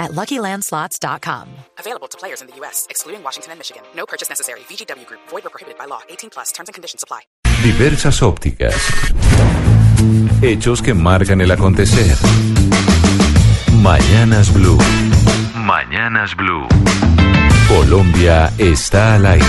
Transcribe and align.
at 0.00 0.10
LuckyLandSlots.com. 0.12 1.48
Available 1.78 2.08
to 2.08 2.18
players 2.18 2.40
in 2.42 2.48
the 2.48 2.56
U.S., 2.56 2.86
excluding 2.90 3.22
Washington 3.22 3.52
and 3.52 3.60
Michigan. 3.60 3.82
No 3.94 4.06
purchase 4.06 4.28
necessary. 4.28 4.60
VGW 4.60 5.06
Group. 5.06 5.20
Void 5.28 5.46
or 5.46 5.50
prohibited 5.50 5.78
by 5.78 5.84
law. 5.84 6.00
18 6.08 6.30
plus. 6.30 6.50
Terms 6.50 6.68
and 6.68 6.74
conditions 6.74 7.04
apply. 7.04 7.20
Diversas 7.62 8.22
ópticas. 8.22 8.74
Hechos 10.42 10.82
que 10.82 10.94
marcan 10.94 11.40
el 11.42 11.50
acontecer. 11.50 12.16
Mañanas 13.82 14.52
Blue. 14.52 14.78
Mañanas 15.54 16.34
Blue. 16.34 16.66
Colombia 17.68 18.52
está 18.58 19.14
al 19.16 19.26
aire. 19.26 19.46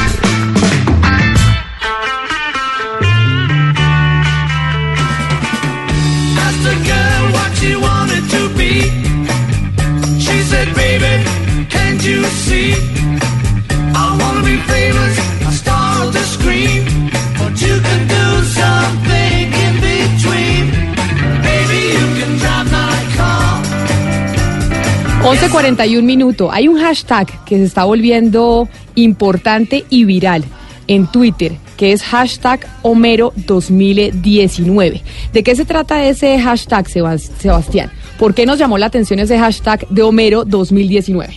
11.41 25.24 26.02
minutos. 26.02 26.50
Hay 26.52 26.68
un 26.68 26.80
hashtag 26.80 27.27
que 27.46 27.58
se 27.58 27.64
está 27.66 27.84
volviendo 27.84 28.68
importante 28.96 29.86
y 29.90 30.04
viral 30.04 30.44
en 30.88 31.05
Twitter, 31.12 31.54
que 31.77 31.91
es 31.91 32.02
hashtag 32.02 32.68
Homero 32.82 33.32
2019. 33.36 35.02
¿De 35.32 35.44
qué 35.44 35.55
se 35.55 35.64
trata 35.66 36.05
ese 36.05 36.40
hashtag, 36.40 36.88
Sebas- 36.88 37.30
Sebastián? 37.38 37.92
¿Por 38.18 38.34
qué 38.34 38.46
nos 38.48 38.58
llamó 38.58 38.77
la 38.80 38.88
atención 38.88 39.20
ese 39.20 39.38
hashtag 39.38 39.88
de 39.90 40.02
Homero 40.02 40.44
2019? 40.44 41.34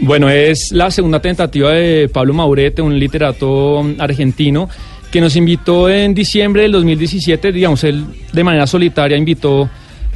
Bueno, 0.00 0.28
es 0.28 0.70
la 0.70 0.90
segunda 0.90 1.20
tentativa 1.20 1.72
de 1.72 2.08
Pablo 2.08 2.34
Maurete, 2.34 2.82
un 2.82 2.98
literato 2.98 3.84
argentino, 3.98 4.68
que 5.10 5.20
nos 5.22 5.34
invitó 5.34 5.88
en 5.88 6.14
diciembre 6.14 6.62
del 6.62 6.72
2017, 6.72 7.52
digamos, 7.52 7.82
él 7.84 8.04
de 8.32 8.44
manera 8.44 8.66
solitaria 8.66 9.16
invitó 9.16 9.68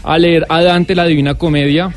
a 0.05 0.19
leer 0.19 0.45
a 0.49 0.63
Dante 0.63 0.95
la 0.95 1.07
Divina 1.07 1.35
Comedia 1.35 1.91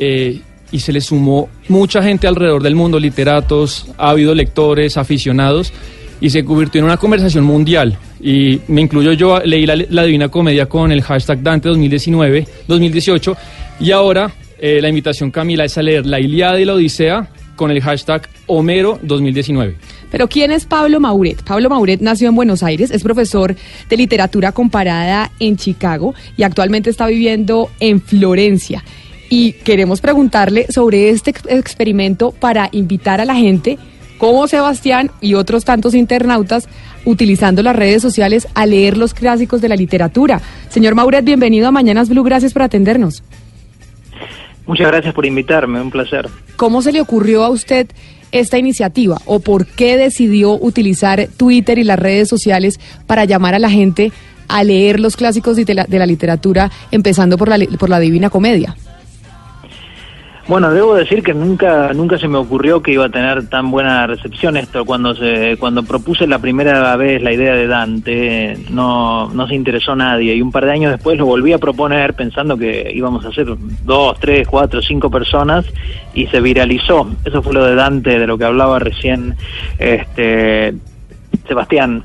eh, 0.00 0.40
y 0.72 0.80
se 0.80 0.92
le 0.92 1.00
sumó 1.00 1.48
mucha 1.68 2.02
gente 2.02 2.26
alrededor 2.26 2.62
del 2.62 2.74
mundo, 2.74 2.98
literatos, 2.98 3.86
ávidos 3.96 4.36
lectores, 4.36 4.96
aficionados, 4.96 5.72
y 6.20 6.30
se 6.30 6.44
convirtió 6.44 6.80
en 6.80 6.86
una 6.86 6.96
conversación 6.96 7.44
mundial. 7.44 7.96
Y 8.20 8.60
me 8.68 8.80
incluyo 8.80 9.12
yo, 9.12 9.40
leí 9.40 9.66
la, 9.66 9.76
la 9.76 10.04
Divina 10.04 10.28
Comedia 10.28 10.66
con 10.66 10.90
el 10.90 11.02
hashtag 11.02 11.42
Dante 11.42 11.68
2019, 11.68 12.46
2018, 12.66 13.36
y 13.80 13.90
ahora 13.92 14.32
eh, 14.58 14.80
la 14.82 14.88
invitación 14.88 15.30
Camila 15.30 15.64
es 15.64 15.78
a 15.78 15.82
leer 15.82 16.04
la 16.04 16.20
Iliada 16.20 16.60
y 16.60 16.66
la 16.66 16.74
Odisea 16.74 17.28
con 17.56 17.70
el 17.70 17.80
hashtag 17.80 18.28
Homero 18.46 18.98
2019. 19.02 19.76
Pero 20.10 20.28
¿quién 20.28 20.50
es 20.50 20.66
Pablo 20.66 21.00
Mauret? 21.00 21.42
Pablo 21.42 21.70
Mauret 21.70 22.00
nació 22.00 22.28
en 22.28 22.34
Buenos 22.34 22.62
Aires, 22.62 22.90
es 22.90 23.02
profesor 23.02 23.56
de 23.88 23.96
literatura 23.96 24.52
comparada 24.52 25.30
en 25.40 25.56
Chicago 25.56 26.14
y 26.36 26.42
actualmente 26.42 26.90
está 26.90 27.06
viviendo 27.06 27.70
en 27.80 28.02
Florencia. 28.02 28.84
Y 29.30 29.52
queremos 29.52 30.00
preguntarle 30.02 30.66
sobre 30.70 31.08
este 31.08 31.30
ex- 31.30 31.46
experimento 31.48 32.32
para 32.32 32.68
invitar 32.72 33.20
a 33.20 33.24
la 33.24 33.36
gente, 33.36 33.78
como 34.18 34.46
Sebastián 34.48 35.10
y 35.22 35.34
otros 35.34 35.64
tantos 35.64 35.94
internautas, 35.94 36.68
utilizando 37.06 37.62
las 37.62 37.74
redes 37.76 38.02
sociales 38.02 38.46
a 38.54 38.66
leer 38.66 38.98
los 38.98 39.14
clásicos 39.14 39.62
de 39.62 39.68
la 39.68 39.76
literatura. 39.76 40.42
Señor 40.68 40.94
Mauret, 40.94 41.24
bienvenido 41.24 41.68
a 41.68 41.70
Mañanas 41.70 42.08
Blue, 42.08 42.24
gracias 42.24 42.52
por 42.52 42.62
atendernos. 42.62 43.22
Muchas 44.66 44.88
gracias 44.88 45.14
por 45.14 45.24
invitarme, 45.24 45.80
un 45.80 45.90
placer. 45.90 46.28
¿Cómo 46.56 46.82
se 46.82 46.92
le 46.92 47.00
ocurrió 47.00 47.44
a 47.44 47.48
usted 47.48 47.86
esta 48.32 48.58
iniciativa 48.58 49.16
o 49.24 49.40
por 49.40 49.66
qué 49.66 49.96
decidió 49.96 50.52
utilizar 50.52 51.28
Twitter 51.36 51.78
y 51.78 51.84
las 51.84 51.98
redes 51.98 52.28
sociales 52.28 52.78
para 53.06 53.24
llamar 53.24 53.54
a 53.54 53.58
la 53.58 53.70
gente 53.70 54.12
a 54.48 54.62
leer 54.64 55.00
los 55.00 55.16
clásicos 55.16 55.56
de 55.56 55.74
la, 55.74 55.84
de 55.84 55.98
la 55.98 56.06
literatura, 56.06 56.70
empezando 56.90 57.38
por 57.38 57.48
la, 57.48 57.58
por 57.78 57.88
la 57.88 58.00
Divina 58.00 58.28
Comedia? 58.30 58.76
Bueno, 60.48 60.70
debo 60.70 60.94
decir 60.94 61.22
que 61.22 61.34
nunca 61.34 61.92
nunca 61.92 62.18
se 62.18 62.26
me 62.26 62.38
ocurrió 62.38 62.82
que 62.82 62.92
iba 62.92 63.04
a 63.04 63.10
tener 63.10 63.48
tan 63.48 63.70
buena 63.70 64.06
recepción 64.06 64.56
esto. 64.56 64.84
Cuando 64.84 65.14
se 65.14 65.56
cuando 65.58 65.82
propuse 65.82 66.26
la 66.26 66.38
primera 66.38 66.96
vez 66.96 67.22
la 67.22 67.32
idea 67.32 67.54
de 67.54 67.66
Dante, 67.66 68.56
no, 68.70 69.28
no 69.28 69.46
se 69.46 69.54
interesó 69.54 69.94
nadie. 69.94 70.34
Y 70.34 70.42
un 70.42 70.50
par 70.50 70.64
de 70.64 70.72
años 70.72 70.92
después 70.92 71.18
lo 71.18 71.26
volví 71.26 71.52
a 71.52 71.58
proponer 71.58 72.14
pensando 72.14 72.56
que 72.56 72.90
íbamos 72.94 73.24
a 73.24 73.32
ser 73.32 73.54
dos, 73.84 74.18
tres, 74.18 74.48
cuatro, 74.48 74.82
cinco 74.82 75.10
personas 75.10 75.66
y 76.14 76.26
se 76.26 76.40
viralizó. 76.40 77.08
Eso 77.24 77.42
fue 77.42 77.54
lo 77.54 77.64
de 77.64 77.74
Dante, 77.74 78.18
de 78.18 78.26
lo 78.26 78.36
que 78.36 78.44
hablaba 78.44 78.78
recién 78.78 79.36
este 79.78 80.74
Sebastián. 81.46 82.02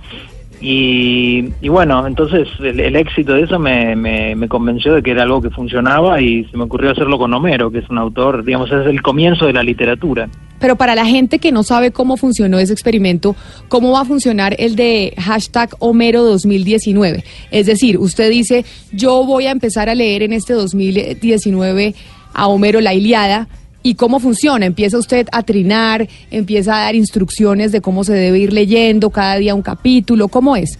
Y, 0.67 1.53
y 1.61 1.69
bueno, 1.69 2.07
entonces 2.07 2.47
el, 2.59 2.95
éxito 2.95 3.33
de 3.33 3.43
eso 3.43 3.59
me, 3.59 3.95
me, 3.95 4.35
me 4.35 4.47
convenció 4.47 4.95
de 4.95 5.03
que 5.03 5.11
era 5.11 5.21
algo 5.21 5.39
que 5.39 5.51
funcionaba 5.51 6.19
y 6.19 6.43
se 6.45 6.57
me 6.57 6.63
ocurrió 6.63 6.89
hacerlo 6.89 7.19
con 7.19 7.31
Homero, 7.35 7.69
que 7.69 7.77
es 7.77 7.89
un 7.91 7.99
autor, 7.99 8.43
digamos, 8.43 8.71
es 8.71 8.87
el 8.87 9.03
comienzo 9.03 9.45
de 9.45 9.53
la 9.53 9.61
literatura. 9.61 10.27
Pero 10.59 10.75
para 10.75 10.95
la 10.95 11.05
gente 11.05 11.37
que 11.37 11.51
no 11.51 11.61
sabe 11.61 11.91
cómo 11.91 12.17
funcionó 12.17 12.57
ese 12.57 12.73
experimento, 12.73 13.35
¿cómo 13.67 13.91
va 13.91 14.01
a 14.01 14.05
funcionar 14.05 14.55
el 14.57 14.75
de 14.75 15.13
hashtag 15.19 15.69
Homero 15.77 16.23
2019? 16.23 17.23
Es 17.51 17.67
decir, 17.67 17.99
usted 17.99 18.31
dice, 18.31 18.65
yo 18.91 19.23
voy 19.23 19.45
a 19.45 19.51
empezar 19.51 19.87
a 19.87 19.93
leer 19.93 20.23
en 20.23 20.33
este 20.33 20.53
2019 20.53 21.93
a 22.33 22.47
Homero 22.47 22.81
la 22.81 22.95
Iliada. 22.95 23.47
¿Y 23.85 23.93
cómo 23.93 24.19
funciona? 24.19 24.65
Empieza 24.65 24.97
usted 24.97 25.27
a 25.31 25.43
trinar, 25.43 26.07
empieza 26.31 26.75
a 26.75 26.85
dar 26.85 26.95
instrucciones 26.95 27.71
de 27.71 27.81
cómo 27.81 28.03
se 28.03 28.13
debe 28.13 28.39
ir 28.39 28.51
leyendo 28.51 29.11
cada 29.11 29.37
día 29.37 29.53
un 29.53 29.61
capítulo. 29.61 30.27
¿Cómo 30.27 30.55
es? 30.55 30.79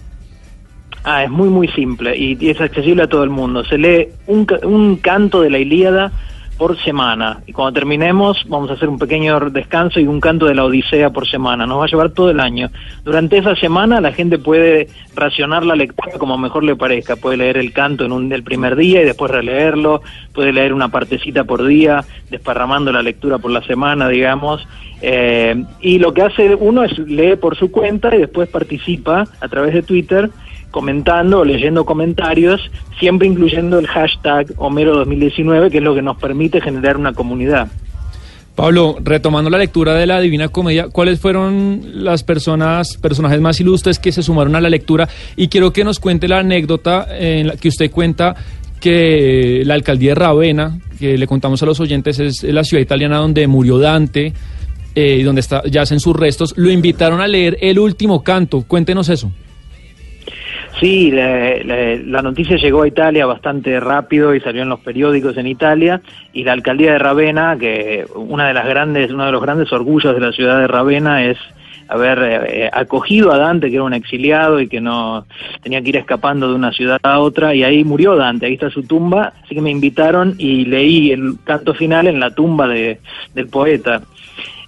Ah, 1.04 1.22
es 1.22 1.30
muy, 1.30 1.48
muy 1.48 1.68
simple 1.68 2.18
y, 2.18 2.50
es 2.50 2.60
accesible 2.60 3.04
a 3.04 3.06
todo 3.06 3.22
el 3.22 3.30
mundo. 3.30 3.64
Se 3.64 3.78
lee 3.78 4.08
un, 4.26 4.44
un 4.64 4.96
canto 4.96 5.40
de 5.40 5.50
la 5.50 5.58
Ilíada 5.60 6.10
por 6.56 6.78
semana 6.82 7.40
y 7.46 7.52
cuando 7.52 7.72
terminemos 7.72 8.44
vamos 8.48 8.70
a 8.70 8.74
hacer 8.74 8.88
un 8.88 8.98
pequeño 8.98 9.38
descanso 9.50 10.00
y 10.00 10.06
un 10.06 10.20
canto 10.20 10.46
de 10.46 10.54
la 10.54 10.64
Odisea 10.64 11.10
por 11.10 11.28
semana. 11.28 11.66
Nos 11.66 11.80
va 11.80 11.84
a 11.84 11.88
llevar 11.88 12.10
todo 12.10 12.30
el 12.30 12.40
año. 12.40 12.70
Durante 13.04 13.38
esa 13.38 13.54
semana 13.56 14.00
la 14.00 14.12
gente 14.12 14.38
puede 14.38 14.88
racionar 15.14 15.64
la 15.64 15.76
lectura 15.76 16.18
como 16.18 16.38
mejor 16.38 16.64
le 16.64 16.76
parezca. 16.76 17.16
Puede 17.16 17.38
leer 17.38 17.58
el 17.58 17.72
canto 17.72 18.04
en 18.04 18.12
un 18.12 18.28
del 18.28 18.42
primer 18.42 18.76
día 18.76 19.02
y 19.02 19.04
después 19.04 19.30
releerlo. 19.30 20.02
Puede 20.32 20.52
leer 20.52 20.72
una 20.72 20.88
partecita 20.88 21.44
por 21.44 21.64
día, 21.64 22.04
desparramando 22.30 22.92
la 22.92 23.02
lectura 23.02 23.38
por 23.38 23.50
la 23.50 23.62
semana, 23.62 24.08
digamos. 24.08 24.66
Eh, 25.02 25.62
y 25.80 25.98
lo 25.98 26.14
que 26.14 26.22
hace 26.22 26.54
uno 26.54 26.82
es 26.82 26.98
lee 26.98 27.36
por 27.36 27.56
su 27.56 27.70
cuenta 27.70 28.14
y 28.14 28.18
después 28.18 28.48
participa 28.48 29.24
a 29.40 29.48
través 29.48 29.74
de 29.74 29.82
Twitter 29.82 30.30
comentando 30.70 31.40
o 31.40 31.44
leyendo 31.44 31.84
comentarios, 31.84 32.70
siempre 32.98 33.26
incluyendo 33.26 33.78
el 33.78 33.86
hashtag 33.86 34.52
Homero 34.56 34.96
2019, 34.96 35.70
que 35.70 35.78
es 35.78 35.84
lo 35.84 35.94
que 35.94 36.02
nos 36.02 36.16
permite 36.16 36.60
generar 36.60 36.96
una 36.96 37.12
comunidad. 37.12 37.68
Pablo, 38.54 38.96
retomando 39.00 39.50
la 39.50 39.58
lectura 39.58 39.94
de 39.94 40.06
la 40.06 40.18
Divina 40.18 40.48
Comedia, 40.48 40.88
¿cuáles 40.88 41.20
fueron 41.20 41.82
las 41.92 42.22
personas, 42.22 42.96
personajes 42.96 43.38
más 43.38 43.60
ilustres 43.60 43.98
que 43.98 44.12
se 44.12 44.22
sumaron 44.22 44.56
a 44.56 44.62
la 44.62 44.70
lectura? 44.70 45.08
Y 45.36 45.48
quiero 45.48 45.72
que 45.74 45.84
nos 45.84 46.00
cuente 46.00 46.26
la 46.26 46.38
anécdota 46.38 47.06
en 47.10 47.48
la 47.48 47.56
que 47.56 47.68
usted 47.68 47.90
cuenta 47.90 48.34
que 48.80 49.62
la 49.66 49.74
alcaldía 49.74 50.12
de 50.12 50.14
Ravenna, 50.14 50.78
que 50.98 51.18
le 51.18 51.26
contamos 51.26 51.62
a 51.62 51.66
los 51.66 51.80
oyentes, 51.80 52.18
es 52.18 52.42
la 52.44 52.64
ciudad 52.64 52.82
italiana 52.82 53.18
donde 53.18 53.46
murió 53.46 53.78
Dante, 53.78 54.32
eh, 54.94 55.18
y 55.20 55.22
donde 55.22 55.42
está, 55.42 55.62
yacen 55.64 56.00
sus 56.00 56.16
restos, 56.16 56.54
lo 56.56 56.70
invitaron 56.70 57.20
a 57.20 57.28
leer 57.28 57.58
el 57.60 57.78
último 57.78 58.22
canto. 58.22 58.62
Cuéntenos 58.66 59.10
eso. 59.10 59.30
Sí, 60.78 61.10
la, 61.10 61.56
la- 61.64 62.22
noticia 62.22 62.56
llegó 62.56 62.82
a 62.82 62.88
Italia 62.88 63.24
bastante 63.24 63.80
rápido 63.80 64.34
y 64.34 64.40
salió 64.40 64.62
en 64.62 64.68
los 64.68 64.80
periódicos 64.80 65.36
en 65.38 65.46
Italia. 65.46 66.02
Y 66.34 66.44
la 66.44 66.52
alcaldía 66.52 66.92
de 66.92 66.98
Ravenna, 66.98 67.56
que 67.58 68.04
una 68.14 68.48
de 68.48 68.54
las 68.54 68.66
grandes, 68.66 69.10
uno 69.10 69.24
de 69.24 69.32
los 69.32 69.40
grandes 69.40 69.72
orgullos 69.72 70.14
de 70.14 70.20
la 70.20 70.32
ciudad 70.32 70.58
de 70.60 70.66
Ravenna 70.66 71.24
es 71.24 71.38
haber 71.88 72.18
eh, 72.48 72.70
acogido 72.72 73.32
a 73.32 73.38
Dante, 73.38 73.68
que 73.70 73.76
era 73.76 73.84
un 73.84 73.94
exiliado 73.94 74.60
y 74.60 74.68
que 74.68 74.80
no 74.80 75.24
tenía 75.62 75.80
que 75.80 75.90
ir 75.90 75.96
escapando 75.96 76.48
de 76.48 76.56
una 76.56 76.72
ciudad 76.72 76.98
a 77.02 77.20
otra, 77.20 77.54
y 77.54 77.62
ahí 77.62 77.84
murió 77.84 78.16
Dante, 78.16 78.46
ahí 78.46 78.54
está 78.54 78.70
su 78.70 78.82
tumba, 78.82 79.32
así 79.44 79.54
que 79.54 79.60
me 79.60 79.70
invitaron 79.70 80.34
y 80.36 80.64
leí 80.64 81.12
el 81.12 81.34
canto 81.44 81.74
final 81.74 82.08
en 82.08 82.18
la 82.18 82.32
tumba 82.34 82.66
de, 82.66 82.98
del 83.34 83.46
poeta. 83.46 84.02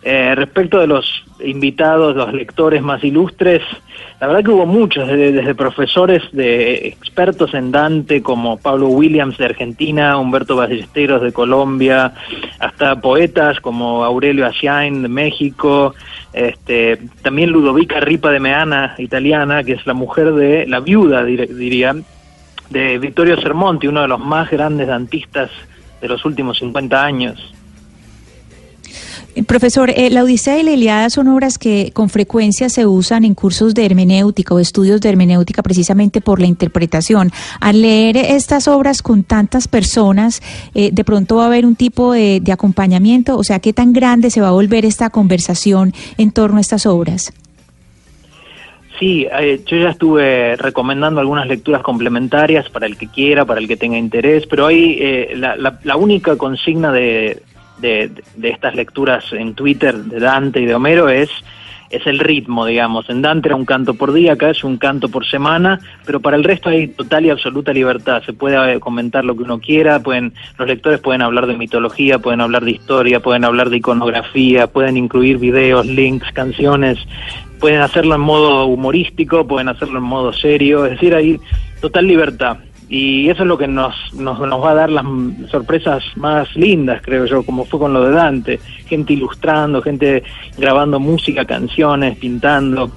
Eh, 0.03 0.33
respecto 0.37 0.79
de 0.79 0.87
los 0.87 1.25
invitados, 1.45 2.15
los 2.15 2.33
lectores 2.33 2.81
más 2.83 3.03
ilustres, 3.03 3.63
la 4.21 4.29
verdad 4.29 4.45
que 4.45 4.51
hubo 4.51 4.65
muchos, 4.67 5.09
desde, 5.09 5.55
profesores 5.57 6.23
de 6.33 6.87
expertos 6.89 7.53
en 7.55 7.73
Dante 7.73 8.23
como 8.23 8.59
Pablo 8.59 8.89
Williams 8.89 9.37
de 9.39 9.47
Argentina, 9.47 10.17
Humberto 10.17 10.55
Ballesteros 10.57 11.21
de 11.23 11.33
Colombia, 11.33 12.13
hasta 12.61 13.01
poetas 13.01 13.61
como 13.61 14.05
Aurelio 14.05 14.47
Asiain 14.47 15.03
de 15.03 15.09
México, 15.09 15.95
este, 16.33 16.99
también 17.23 17.51
Ludovica 17.51 17.99
Ripa 18.01 18.31
de 18.31 18.39
Meana, 18.41 18.95
italiana, 18.99 19.65
que 19.65 19.73
es 19.73 19.87
la 19.87 19.95
mujer 19.95 20.33
de, 20.33 20.65
la 20.67 20.79
viuda, 20.81 21.25
dir- 21.25 21.49
diría, 21.49 21.95
de 22.71 22.99
Vittorio 22.99 23.41
Sermonti, 23.41 23.89
uno 23.89 24.03
de 24.03 24.09
los 24.09 24.21
más 24.21 24.49
grandes 24.51 24.87
dantistas 24.87 25.51
de 26.01 26.09
los 26.09 26.25
últimos 26.25 26.59
50 26.59 27.05
años. 27.05 27.55
Profesor, 29.47 29.91
eh, 29.91 30.11
la 30.11 30.23
Odisea 30.25 30.59
y 30.59 30.63
la 30.63 30.73
Iliada 30.73 31.11
son 31.11 31.29
obras 31.29 31.59
que 31.59 31.91
con 31.93 32.09
frecuencia 32.09 32.69
se 32.69 32.87
usan 32.87 33.25
en 33.25 33.35
cursos 33.35 33.75
de 33.75 33.85
hermenéutica 33.87 34.55
o 34.55 34.59
estudios 34.59 35.01
de 35.01 35.09
hermenéutica 35.09 35.63
precisamente 35.63 36.21
por 36.21 36.41
la 36.41 36.47
interpretación. 36.47 37.31
Al 37.61 37.83
leer 37.83 38.17
estas 38.17 38.69
obras 38.69 39.03
con 39.03 39.23
tantas 39.25 39.69
personas, 39.69 40.43
eh, 40.75 40.91
de 40.93 41.05
pronto 41.05 41.37
va 41.37 41.45
a 41.45 41.47
haber 41.47 41.67
un 41.67 41.77
tipo 41.77 42.13
de, 42.13 42.43
acompañamiento, 42.53 43.37
o 43.37 43.45
sea, 43.45 43.59
¿qué 43.61 43.73
tan 43.73 43.93
grande 43.93 44.31
se 44.31 44.41
va 44.41 44.49
a 44.49 44.53
volver 44.53 44.85
esta 44.85 45.11
conversación 45.11 45.93
en 46.17 46.33
torno 46.33 46.59
a 46.59 46.61
estas 46.61 46.87
obras? 46.87 47.33
Sí, 48.99 49.27
eh, 49.41 49.61
yo 49.67 49.77
ya 49.77 49.91
estuve 49.91 50.57
recomendando 50.57 51.21
algunas 51.21 51.47
lecturas 51.47 51.83
complementarias 51.83 52.69
para 52.69 52.87
el 52.87 52.97
que 52.97 53.07
quiera, 53.07 53.45
para 53.45 53.61
el 53.61 53.69
que 53.69 53.77
tenga 53.77 53.97
interés, 53.97 54.45
pero 54.51 54.67
hay 54.67 54.97
eh, 55.01 55.33
la, 55.37 55.55
la- 55.57 55.79
la 55.85 55.97
única 55.97 56.37
consigna 56.37 56.91
de, 56.91 57.41
de, 57.81 58.11
de 58.37 58.51
estas 58.51 58.75
lecturas 58.75 59.25
en 59.33 59.55
Twitter 59.55 59.97
de 59.97 60.21
Dante 60.21 60.61
y 60.61 60.67
de 60.67 60.75
Homero 60.75 61.09
es 61.09 61.31
es 61.91 62.07
el 62.07 62.19
ritmo, 62.19 62.67
digamos. 62.67 63.09
En 63.09 63.23
Dante 63.23 63.49
era 63.49 63.57
un 63.57 63.65
canto 63.65 63.95
por 63.95 64.13
día, 64.13 64.35
acá 64.35 64.51
es 64.51 64.63
un 64.65 64.77
canto 64.77 65.09
por 65.09 65.27
semana, 65.27 65.81
pero 66.05 66.21
para 66.21 66.37
el 66.37 66.45
resto 66.45 66.69
hay 66.69 66.89
total 66.89 67.27
y 67.27 67.31
absoluta 67.31 67.73
libertad. 67.73 68.23
Se 68.25 68.33
puede 68.33 68.75
eh, 68.75 68.81
comentar 68.81 69.25
lo 69.25 69.37
que 69.37 69.43
uno 69.43 69.59
quiera, 69.59 70.01
pueden 70.01 70.35
los 70.59 70.69
lectores 70.69 71.01
pueden 71.01 71.23
hablar 71.23 71.47
de 71.47 71.57
mitología, 71.57 72.19
pueden 72.19 72.41
hablar 72.41 72.65
de 72.65 72.73
historia, 72.73 73.21
pueden 73.21 73.45
hablar 73.45 73.71
de 73.71 73.79
iconografía, 73.79 74.67
pueden 74.67 74.97
incluir 74.97 75.39
videos, 75.39 75.87
links, 75.87 76.31
canciones, 76.33 76.99
pueden 77.59 77.81
hacerlo 77.81 78.15
en 78.15 78.21
modo 78.21 78.67
humorístico, 78.67 79.47
pueden 79.47 79.69
hacerlo 79.69 79.99
en 79.99 80.05
modo 80.05 80.33
serio, 80.33 80.85
es 80.85 80.93
decir, 80.93 81.15
hay 81.15 81.41
total 81.81 82.07
libertad. 82.07 82.59
Y 82.89 83.29
eso 83.29 83.43
es 83.43 83.49
lo 83.49 83.59
que 83.59 83.69
nos, 83.69 83.95
nos, 84.15 84.41
nos 84.41 84.65
va 84.65 84.71
a 84.71 84.75
dar 84.75 84.91
las 84.91 85.05
sorpresas 85.51 86.03
más 86.17 86.55
lindas, 86.57 87.03
creo 87.03 87.27
yo, 87.27 87.43
como 87.43 87.65
fue 87.67 87.79
con 87.79 87.93
lo 87.93 88.05
de 88.05 88.13
Dante. 88.13 88.61
Gente 88.87 89.13
ilustrando, 89.13 89.83
gente 89.83 90.23
grabando 90.57 90.99
música, 90.99 91.45
canciones, 91.45 92.17
pintando. 92.17 92.91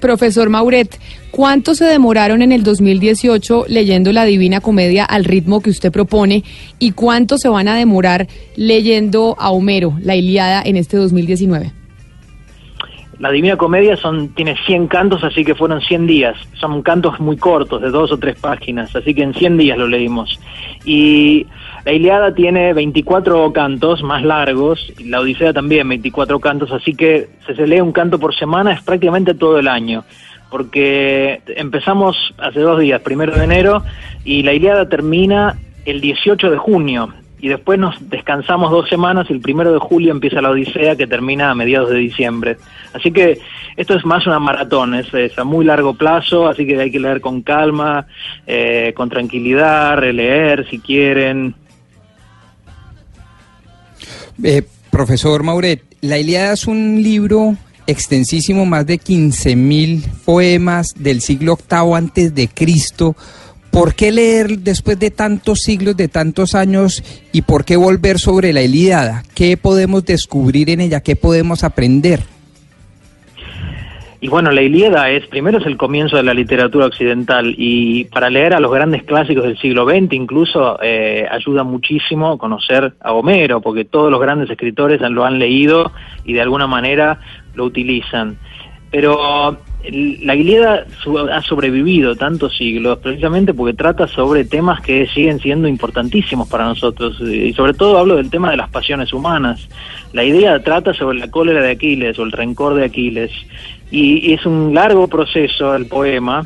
Profesor 0.00 0.48
Mauret, 0.48 0.98
¿cuánto 1.30 1.74
se 1.74 1.84
demoraron 1.84 2.40
en 2.40 2.52
el 2.52 2.62
2018 2.62 3.66
leyendo 3.68 4.12
la 4.12 4.24
Divina 4.24 4.60
Comedia 4.60 5.04
al 5.04 5.24
ritmo 5.24 5.60
que 5.60 5.70
usted 5.70 5.92
propone 5.92 6.42
y 6.78 6.92
cuánto 6.92 7.36
se 7.36 7.48
van 7.48 7.68
a 7.68 7.76
demorar 7.76 8.26
leyendo 8.56 9.36
a 9.38 9.50
Homero, 9.50 9.98
la 10.00 10.16
Iliada, 10.16 10.62
en 10.64 10.76
este 10.76 10.96
2019? 10.96 11.79
La 13.20 13.30
Divina 13.30 13.58
Comedia 13.58 13.98
son, 13.98 14.30
tiene 14.30 14.56
100 14.64 14.88
cantos, 14.88 15.22
así 15.22 15.44
que 15.44 15.54
fueron 15.54 15.82
100 15.82 16.06
días. 16.06 16.38
Son 16.54 16.80
cantos 16.80 17.20
muy 17.20 17.36
cortos, 17.36 17.82
de 17.82 17.90
dos 17.90 18.10
o 18.12 18.18
tres 18.18 18.40
páginas, 18.40 18.96
así 18.96 19.12
que 19.12 19.22
en 19.22 19.34
100 19.34 19.58
días 19.58 19.76
lo 19.76 19.86
leímos. 19.86 20.40
Y 20.86 21.46
la 21.84 21.92
Iliada 21.92 22.34
tiene 22.34 22.72
24 22.72 23.52
cantos 23.52 24.02
más 24.02 24.24
largos, 24.24 24.90
y 24.98 25.04
la 25.04 25.20
Odisea 25.20 25.52
también 25.52 25.86
24 25.86 26.40
cantos, 26.40 26.72
así 26.72 26.94
que 26.94 27.28
si 27.46 27.54
se 27.54 27.66
lee 27.66 27.82
un 27.82 27.92
canto 27.92 28.18
por 28.18 28.34
semana 28.34 28.72
es 28.72 28.82
prácticamente 28.82 29.34
todo 29.34 29.58
el 29.58 29.68
año. 29.68 30.02
Porque 30.50 31.42
empezamos 31.48 32.16
hace 32.38 32.60
dos 32.60 32.80
días, 32.80 33.02
primero 33.02 33.36
de 33.36 33.44
enero, 33.44 33.84
y 34.24 34.44
la 34.44 34.54
Iliada 34.54 34.88
termina 34.88 35.58
el 35.84 36.00
18 36.00 36.50
de 36.50 36.56
junio 36.56 37.12
y 37.40 37.48
después 37.48 37.78
nos 37.78 37.96
descansamos 38.08 38.70
dos 38.70 38.88
semanas 38.88 39.26
y 39.28 39.32
el 39.32 39.40
primero 39.40 39.72
de 39.72 39.78
julio 39.78 40.12
empieza 40.12 40.40
la 40.40 40.50
Odisea 40.50 40.96
que 40.96 41.06
termina 41.06 41.50
a 41.50 41.54
mediados 41.54 41.90
de 41.90 41.96
diciembre. 41.96 42.56
Así 42.92 43.10
que 43.10 43.38
esto 43.76 43.94
es 43.94 44.04
más 44.04 44.26
una 44.26 44.38
maratón, 44.38 44.94
es, 44.94 45.08
a 45.38 45.44
muy 45.44 45.64
largo 45.64 45.94
plazo, 45.94 46.48
así 46.48 46.66
que 46.66 46.78
hay 46.78 46.90
que 46.90 47.00
leer 47.00 47.20
con 47.20 47.42
calma, 47.42 48.06
eh, 48.46 48.92
con 48.94 49.08
tranquilidad, 49.08 49.96
releer 49.96 50.68
si 50.68 50.78
quieren. 50.78 51.54
Eh, 54.42 54.62
profesor 54.90 55.42
Mauret, 55.42 55.82
La 56.02 56.18
Ilíada 56.18 56.52
es 56.52 56.66
un 56.66 57.02
libro 57.02 57.56
extensísimo, 57.86 58.66
más 58.66 58.86
de 58.86 58.98
15.000 58.98 60.04
poemas 60.24 60.94
del 60.96 61.20
siglo 61.20 61.56
VIII 61.56 61.94
antes 61.94 62.34
de 62.34 62.48
Cristo. 62.48 63.16
¿Por 63.70 63.94
qué 63.94 64.10
leer 64.10 64.58
después 64.58 64.98
de 64.98 65.10
tantos 65.10 65.60
siglos, 65.60 65.96
de 65.96 66.08
tantos 66.08 66.54
años, 66.54 67.02
y 67.32 67.42
por 67.42 67.64
qué 67.64 67.76
volver 67.76 68.18
sobre 68.18 68.52
la 68.52 68.62
Ilíada? 68.62 69.22
¿Qué 69.34 69.56
podemos 69.56 70.04
descubrir 70.04 70.70
en 70.70 70.80
ella? 70.80 71.00
¿Qué 71.00 71.16
podemos 71.16 71.62
aprender? 71.62 72.20
Y 74.22 74.28
bueno, 74.28 74.50
la 74.50 74.60
Ilíada 74.60 75.08
es, 75.08 75.26
primero 75.28 75.58
es 75.58 75.66
el 75.66 75.78
comienzo 75.78 76.16
de 76.16 76.22
la 76.22 76.34
literatura 76.34 76.84
occidental 76.84 77.54
y 77.56 78.04
para 78.04 78.28
leer 78.28 78.52
a 78.52 78.60
los 78.60 78.70
grandes 78.70 79.02
clásicos 79.04 79.44
del 79.44 79.56
siglo 79.58 79.88
XX 79.88 80.12
incluso 80.12 80.78
eh, 80.82 81.26
ayuda 81.30 81.64
muchísimo 81.64 82.36
conocer 82.36 82.92
a 83.00 83.12
Homero, 83.14 83.62
porque 83.62 83.86
todos 83.86 84.10
los 84.10 84.20
grandes 84.20 84.50
escritores 84.50 85.00
lo 85.00 85.24
han 85.24 85.38
leído 85.38 85.92
y 86.26 86.34
de 86.34 86.42
alguna 86.42 86.66
manera 86.66 87.18
lo 87.54 87.64
utilizan. 87.64 88.36
Pero 88.90 89.56
la 89.90 90.34
su- 91.02 91.18
ha 91.18 91.40
sobrevivido 91.42 92.14
tantos 92.14 92.56
siglos 92.56 92.98
precisamente 92.98 93.54
porque 93.54 93.74
trata 93.74 94.06
sobre 94.06 94.44
temas 94.44 94.80
que 94.82 95.06
siguen 95.06 95.40
siendo 95.40 95.68
importantísimos 95.68 96.48
para 96.48 96.66
nosotros 96.66 97.20
y 97.20 97.52
sobre 97.54 97.72
todo 97.74 97.98
hablo 97.98 98.16
del 98.16 98.30
tema 98.30 98.50
de 98.50 98.56
las 98.58 98.68
pasiones 98.68 99.12
humanas. 99.12 99.68
La 100.12 100.22
idea 100.24 100.62
trata 100.62 100.92
sobre 100.92 101.18
la 101.18 101.30
cólera 101.30 101.62
de 101.62 101.70
Aquiles 101.70 102.18
o 102.18 102.22
el 102.24 102.32
rencor 102.32 102.74
de 102.74 102.84
Aquiles 102.84 103.30
y 103.90 104.32
es 104.32 104.44
un 104.44 104.74
largo 104.74 105.08
proceso 105.08 105.74
el 105.74 105.86
poema 105.86 106.44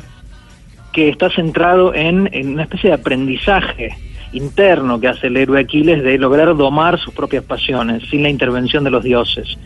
que 0.93 1.09
está 1.09 1.29
centrado 1.29 1.93
en, 1.93 2.29
en 2.31 2.53
una 2.53 2.63
especie 2.63 2.89
de 2.89 2.95
aprendizaje 2.95 3.89
interno 4.31 4.99
que 4.99 5.07
hace 5.09 5.27
el 5.27 5.37
héroe 5.37 5.59
Aquiles 5.59 6.03
de 6.03 6.17
lograr 6.17 6.55
domar 6.55 6.99
sus 6.99 7.13
propias 7.13 7.43
pasiones 7.43 8.03
sin 8.09 8.23
la 8.23 8.29
intervención 8.29 8.83
de 8.83 8.91
los 8.91 9.03
dioses. 9.03 9.57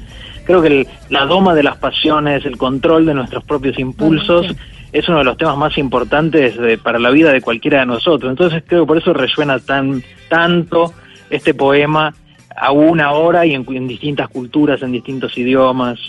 Creo 0.50 0.64
que 0.64 0.68
el- 0.68 0.88
la 1.10 1.28
doma 1.28 1.54
de 1.54 1.62
las 1.62 1.78
pasiones, 1.78 2.44
el 2.44 2.58
control 2.58 3.06
de 3.06 3.14
nuestros 3.14 3.44
propios 3.44 3.78
impulsos, 3.78 4.48
es 4.92 5.08
uno 5.08 5.20
de 5.20 5.24
los 5.24 5.38
temas 5.38 5.56
más 5.58 5.78
importantes 5.78 6.58
de- 6.58 6.80
para 6.80 6.98
la 6.98 7.12
vida 7.12 7.32
de 7.32 7.40
cualquiera 7.40 7.82
de 7.82 7.86
nosotros. 7.86 8.32
Entonces 8.32 8.64
creo 8.66 8.82
que 8.82 8.88
por 8.88 8.98
eso 8.98 9.14
resuena 9.14 9.60
tan 9.60 10.02
tanto 10.28 10.92
este 11.30 11.54
poema 11.54 12.16
aún 12.60 13.00
ahora 13.00 13.46
y 13.46 13.54
en, 13.54 13.64
en 13.76 13.88
distintas 13.88 14.28
culturas, 14.30 14.82
en 14.82 14.92
distintos 14.92 15.38
idiomas. 15.38 16.00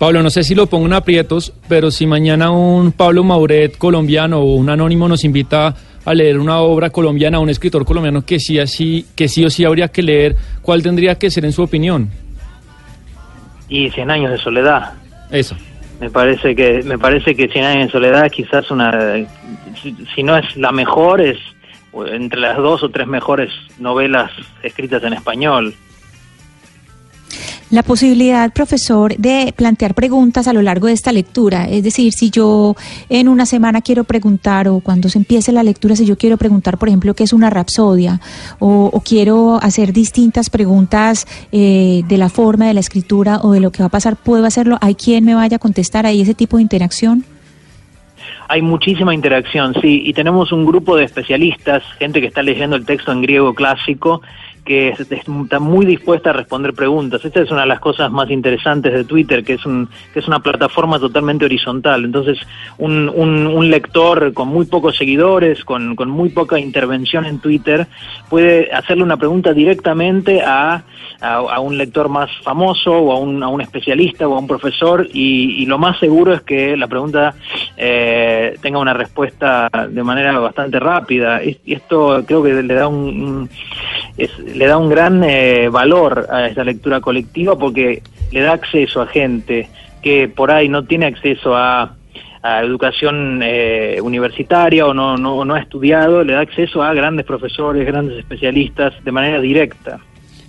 Pablo, 0.00 0.20
no 0.20 0.30
sé 0.30 0.42
si 0.42 0.56
lo 0.56 0.66
pongo 0.66 0.86
en 0.86 0.94
aprietos, 0.94 1.52
pero 1.68 1.92
si 1.92 2.08
mañana 2.08 2.50
un 2.50 2.90
Pablo 2.90 3.22
Mauret 3.22 3.78
colombiano 3.78 4.40
o 4.40 4.56
un 4.56 4.68
anónimo 4.68 5.06
nos 5.06 5.22
invita 5.22 5.76
a 6.04 6.12
leer 6.12 6.40
una 6.40 6.58
obra 6.58 6.90
colombiana, 6.90 7.38
un 7.38 7.50
escritor 7.50 7.84
colombiano 7.84 8.26
que 8.26 8.40
sí, 8.40 8.58
así, 8.58 9.06
que 9.14 9.28
sí 9.28 9.44
o 9.44 9.50
sí 9.50 9.64
habría 9.64 9.86
que 9.86 10.02
leer, 10.02 10.34
¿cuál 10.60 10.82
tendría 10.82 11.14
que 11.14 11.30
ser 11.30 11.44
en 11.44 11.52
su 11.52 11.62
opinión? 11.62 12.10
Y 13.68 13.90
Cien 13.90 14.10
años 14.10 14.30
de 14.30 14.38
soledad. 14.38 14.94
Eso. 15.30 15.56
Me 16.00 16.10
parece 16.10 16.54
que 16.54 16.82
me 16.84 16.98
parece 16.98 17.34
que 17.34 17.48
Cien 17.48 17.64
años 17.64 17.86
de 17.86 17.92
soledad 17.92 18.26
es 18.26 18.32
quizás 18.32 18.70
una 18.70 18.92
si, 19.82 19.96
si 20.14 20.22
no 20.22 20.36
es 20.36 20.56
la 20.56 20.72
mejor 20.72 21.20
es 21.20 21.38
entre 22.06 22.40
las 22.40 22.56
dos 22.56 22.82
o 22.82 22.90
tres 22.90 23.06
mejores 23.06 23.50
novelas 23.78 24.30
escritas 24.62 25.02
en 25.02 25.14
español. 25.14 25.74
La 27.70 27.82
posibilidad, 27.82 28.50
profesor, 28.50 29.14
de 29.18 29.52
plantear 29.54 29.92
preguntas 29.92 30.48
a 30.48 30.54
lo 30.54 30.62
largo 30.62 30.86
de 30.86 30.94
esta 30.94 31.12
lectura. 31.12 31.68
Es 31.68 31.84
decir, 31.84 32.14
si 32.14 32.30
yo 32.30 32.74
en 33.10 33.28
una 33.28 33.44
semana 33.44 33.82
quiero 33.82 34.04
preguntar 34.04 34.68
o 34.68 34.80
cuando 34.80 35.10
se 35.10 35.18
empiece 35.18 35.52
la 35.52 35.62
lectura, 35.62 35.94
si 35.94 36.06
yo 36.06 36.16
quiero 36.16 36.38
preguntar, 36.38 36.78
por 36.78 36.88
ejemplo, 36.88 37.12
qué 37.12 37.24
es 37.24 37.34
una 37.34 37.50
rapsodia 37.50 38.20
o, 38.58 39.02
quiero 39.04 39.58
hacer 39.62 39.92
distintas 39.92 40.48
preguntas 40.48 41.26
eh, 41.52 42.02
de 42.08 42.18
la 42.18 42.30
forma 42.30 42.66
de 42.66 42.74
la 42.74 42.80
escritura 42.80 43.40
o 43.42 43.52
de 43.52 43.60
lo 43.60 43.70
que 43.70 43.82
va 43.82 43.86
a 43.86 43.90
pasar, 43.90 44.16
¿puedo 44.16 44.46
hacerlo? 44.46 44.78
¿Hay 44.80 44.94
quien 44.94 45.24
me 45.26 45.34
vaya 45.34 45.56
a 45.56 45.60
contestar? 45.60 46.06
¿Hay 46.06 46.22
ese 46.22 46.34
tipo 46.34 46.56
de 46.56 46.62
interacción? 46.62 47.24
Hay 48.48 48.62
muchísima 48.62 49.14
interacción, 49.14 49.74
sí, 49.80 50.02
y 50.06 50.14
tenemos 50.14 50.52
un 50.52 50.64
grupo 50.64 50.96
de 50.96 51.04
especialistas, 51.04 51.82
gente 51.98 52.20
que 52.22 52.28
está 52.28 52.42
leyendo 52.42 52.76
el 52.76 52.86
texto 52.86 53.12
en 53.12 53.20
griego 53.20 53.54
clásico, 53.54 54.22
que 54.68 54.90
es- 54.90 55.00
está 55.10 55.58
muy 55.58 55.86
dispuesta 55.86 56.30
a 56.30 56.34
responder 56.34 56.74
preguntas. 56.74 57.24
Esta 57.24 57.40
es 57.40 57.50
una 57.50 57.62
de 57.62 57.68
las 57.68 57.80
cosas 57.80 58.12
más 58.12 58.30
interesantes 58.30 58.92
de 58.92 59.04
Twitter, 59.04 59.42
que 59.42 59.54
es, 59.54 59.64
un, 59.66 59.88
que 60.12 60.20
es 60.20 60.28
una 60.28 60.40
plataforma 60.40 60.98
totalmente 61.00 61.46
horizontal. 61.46 62.04
Entonces, 62.04 62.38
un, 62.76 63.08
un- 63.08 63.46
un 63.46 63.70
lector 63.70 64.32
con 64.34 64.48
muy 64.48 64.66
pocos 64.66 64.96
seguidores, 64.96 65.64
con, 65.64 65.96
con 65.96 66.10
muy 66.10 66.28
poca 66.28 66.58
intervención 66.60 67.24
en 67.24 67.40
Twitter, 67.40 67.86
puede 68.28 68.70
hacerle 68.72 69.02
una 69.02 69.16
pregunta 69.16 69.52
directamente 69.54 70.42
a, 70.42 70.84
a, 71.20 71.60
un 71.60 71.78
lector 71.78 72.08
más 72.10 72.30
famoso 72.42 72.92
o 72.92 73.12
a 73.12 73.18
un, 73.18 73.42
a 73.42 73.48
un 73.48 73.60
especialista 73.62 74.28
o 74.28 74.34
a 74.36 74.38
un 74.38 74.46
profesor 74.46 75.08
y, 75.12 75.62
y 75.62 75.66
lo 75.66 75.78
más 75.78 75.98
seguro 75.98 76.34
es 76.34 76.42
que 76.42 76.76
la 76.76 76.86
pregunta 76.86 77.34
eh, 77.76 78.56
tenga 78.60 78.78
una 78.78 78.92
respuesta 78.92 79.68
de 79.88 80.02
manera 80.02 80.38
bastante 80.38 80.78
rápida. 80.78 81.42
Y, 81.42 81.56
esto 81.66 82.22
creo 82.26 82.42
que 82.42 82.62
le 82.62 82.74
da 82.74 82.86
un- 82.88 83.48
es- 84.18 84.38
le 84.38 84.66
da 84.66 84.76
un 84.76 84.88
gran 84.90 85.22
eh, 85.24 85.68
valor 85.70 86.26
a 86.30 86.46
esta 86.48 86.64
lectura 86.64 87.00
colectiva 87.00 87.56
porque 87.56 88.02
le 88.32 88.40
da 88.40 88.52
acceso 88.52 89.00
a 89.00 89.06
gente 89.06 89.68
que 90.02 90.28
por 90.28 90.50
ahí 90.50 90.68
no 90.68 90.84
tiene 90.84 91.06
acceso 91.06 91.56
a 91.56 91.94
a 92.40 92.62
educación 92.62 93.40
eh, 93.42 93.98
universitaria 94.00 94.86
o 94.86 94.94
no, 94.94 95.16
no, 95.16 95.44
no 95.44 95.54
ha 95.54 95.58
estudiado, 95.60 96.22
le 96.22 96.34
da 96.34 96.40
acceso 96.40 96.84
a 96.84 96.94
grandes 96.94 97.26
profesores, 97.26 97.84
grandes 97.84 98.16
especialistas 98.16 98.94
de 99.04 99.10
manera 99.10 99.40
directa. 99.40 99.98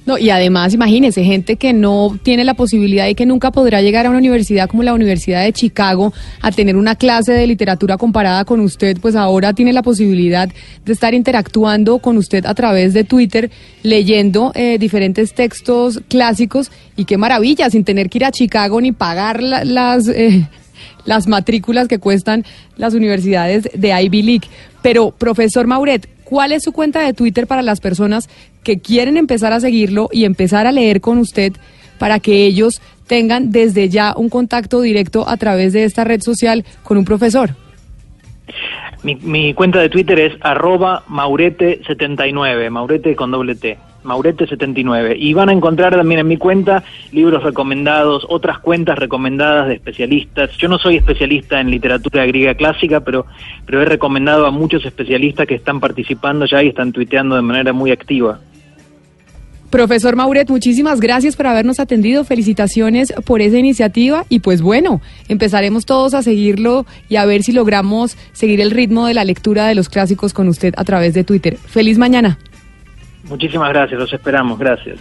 No, 0.10 0.18
y 0.18 0.32
además, 0.32 0.74
imagínese, 0.74 1.24
gente 1.24 1.56
que 1.56 1.72
no 1.72 2.18
tiene 2.24 2.44
la 2.44 2.56
posibilidad 2.56 3.08
y 3.08 3.14
que 3.14 3.28
nunca 3.28 3.52
podrá 3.52 3.80
llegar 3.84 4.08
a 4.08 4.10
una 4.10 4.18
universidad 4.18 4.68
como 4.68 4.82
la 4.82 4.96
Universidad 4.96 5.44
de 5.44 5.54
Chicago 5.54 6.12
a 6.42 6.52
tener 6.52 6.76
una 6.78 6.96
clase 6.96 7.32
de 7.32 7.46
literatura 7.46 7.96
comparada 7.96 8.44
con 8.44 8.60
usted, 8.60 8.98
pues 9.00 9.16
ahora 9.16 9.54
tiene 9.54 9.72
la 9.72 9.84
posibilidad 9.84 10.50
de 10.84 10.92
estar 10.94 11.14
interactuando 11.14 12.00
con 12.00 12.18
usted 12.18 12.48
a 12.48 12.56
través 12.56 12.96
de 12.96 13.04
Twitter, 13.04 13.52
leyendo 13.84 14.52
eh, 14.56 14.80
diferentes 14.80 15.36
textos 15.36 16.02
clásicos 16.08 16.72
y 16.96 17.06
qué 17.06 17.18
maravilla, 17.18 17.70
sin 17.70 17.84
tener 17.84 18.10
que 18.10 18.18
ir 18.18 18.26
a 18.26 18.32
Chicago 18.32 18.82
ni 18.82 18.92
pagar 18.92 19.44
la- 19.44 19.64
las... 19.64 20.08
eh, 20.08 20.48
las 21.06 21.28
matrículas 21.28 21.88
que 21.88 21.98
cuestan 22.00 22.46
las 22.78 22.94
universidades 22.94 23.70
de 23.74 24.02
Ivy 24.04 24.22
League. 24.22 24.48
Pero, 24.82 25.12
profesor 25.12 25.66
Mauret, 25.68 26.08
¿cuál 26.30 26.52
es 26.52 26.62
su 26.64 26.74
cuenta 26.74 27.02
de 27.02 27.14
Twitter 27.14 27.48
para 27.48 27.64
las 27.64 27.82
personas 27.82 28.30
que 28.64 28.80
quieren 28.80 29.18
empezar 29.18 29.52
a 29.52 29.60
seguirlo 29.60 30.10
y 30.12 30.26
empezar 30.26 30.68
a 30.68 30.72
leer 30.72 31.02
con 31.02 31.18
usted 31.18 31.54
para 31.98 32.20
que 32.20 32.46
ellos 32.46 32.82
tengan 33.08 33.52
desde 33.52 33.90
ya 33.90 34.14
un 34.16 34.30
contacto 34.30 34.80
directo 34.82 35.28
a 35.28 35.38
través 35.38 35.74
de 35.74 35.86
esta 35.86 36.04
red 36.04 36.22
social 36.22 36.64
con 36.84 36.98
un 36.98 37.06
profesor? 37.06 37.56
Mi, 39.02 39.54
cuenta 39.56 39.80
de 39.80 39.90
Twitter 39.90 40.20
es 40.20 40.34
arroba 40.42 41.04
maurete79, 41.08 42.70
maurete 42.70 43.16
con 43.16 43.32
doble 43.32 43.56
T, 43.56 43.80
maurete79. 44.10 45.16
Y 45.18 45.34
van 45.34 45.50
a 45.50 45.54
encontrar 45.54 45.96
también 45.96 46.20
en 46.22 46.28
mi 46.28 46.38
cuenta 46.38 46.84
libros 47.12 47.44
recomendados, 47.44 48.26
otras 48.30 48.60
cuentas 48.60 48.98
recomendadas 48.98 49.68
de 49.68 49.76
especialistas. 49.76 50.52
Yo 50.58 50.68
no 50.68 50.78
soy 50.78 50.98
especialista 50.98 51.60
en 51.60 51.72
literatura 51.72 52.26
griega 52.26 52.56
clásica, 52.56 53.02
pero, 53.02 53.26
pero 53.66 53.82
he 53.82 53.86
recomendado 53.86 54.46
a 54.46 54.52
muchos 54.52 54.86
especialistas 54.86 55.48
que 55.48 55.56
están 55.56 55.80
participando 55.80 56.46
ya 56.46 56.64
y 56.64 56.70
están 56.70 56.92
tuiteando 56.92 57.36
de 57.36 57.42
manera 57.42 57.74
muy 57.74 57.92
activa. 57.92 58.40
Profesor 59.70 60.16
Mauret, 60.16 60.50
muchísimas 60.50 61.00
gracias 61.00 61.36
por 61.36 61.46
habernos 61.46 61.80
atendido. 61.80 62.24
Felicitaciones 62.24 63.14
por 63.26 63.42
esa 63.42 63.58
iniciativa 63.58 64.26
y 64.28 64.40
pues 64.40 64.62
bueno, 64.62 65.00
empezaremos 65.28 65.86
todos 65.86 66.16
a 66.16 66.24
seguirlo 66.24 66.88
y 67.08 67.18
a 67.18 67.26
ver 67.26 67.44
si 67.44 67.52
logramos 67.52 68.18
seguir 68.34 68.62
el 68.62 68.72
ritmo 68.72 69.06
de 69.06 69.14
la 69.14 69.24
lectura 69.24 69.68
de 69.68 69.76
los 69.76 69.88
clásicos 69.88 70.34
con 70.34 70.48
usted 70.48 70.74
a 70.76 70.84
través 70.86 71.14
de 71.14 71.24
Twitter. 71.24 71.58
Feliz 71.58 72.00
mañana. 72.00 72.40
Muchísimas 73.24 73.70
gracias, 73.70 74.00
los 74.00 74.14
esperamos, 74.14 74.58
gracias. 74.58 75.00